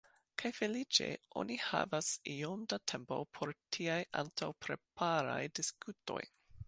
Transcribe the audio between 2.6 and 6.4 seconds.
da tempo por tiaj antaŭpreparaj diskutoj.